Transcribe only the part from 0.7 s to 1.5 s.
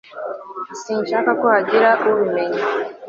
sinshaka ko